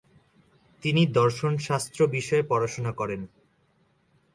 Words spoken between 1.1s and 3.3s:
দর্শনশাস্ত্র বিষয়ে পড়াশোনা করেন।